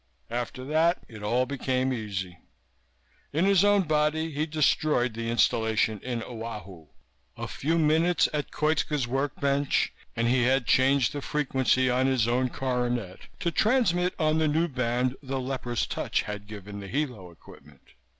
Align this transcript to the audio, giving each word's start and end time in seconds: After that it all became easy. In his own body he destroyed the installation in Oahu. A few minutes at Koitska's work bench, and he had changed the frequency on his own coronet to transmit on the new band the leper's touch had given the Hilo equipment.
After 0.31 0.65
that 0.65 1.03
it 1.07 1.21
all 1.21 1.45
became 1.45 1.93
easy. 1.93 2.39
In 3.31 3.45
his 3.45 3.63
own 3.63 3.83
body 3.83 4.31
he 4.31 4.47
destroyed 4.47 5.13
the 5.13 5.29
installation 5.29 5.99
in 5.99 6.23
Oahu. 6.23 6.87
A 7.37 7.47
few 7.47 7.77
minutes 7.77 8.27
at 8.33 8.49
Koitska's 8.49 9.07
work 9.07 9.39
bench, 9.39 9.93
and 10.15 10.27
he 10.27 10.41
had 10.45 10.65
changed 10.65 11.13
the 11.13 11.21
frequency 11.21 11.87
on 11.87 12.07
his 12.07 12.27
own 12.27 12.49
coronet 12.49 13.27
to 13.41 13.51
transmit 13.51 14.15
on 14.17 14.39
the 14.39 14.47
new 14.47 14.67
band 14.67 15.17
the 15.21 15.39
leper's 15.39 15.85
touch 15.85 16.23
had 16.23 16.47
given 16.47 16.79
the 16.79 16.87
Hilo 16.87 17.29
equipment. 17.29 17.89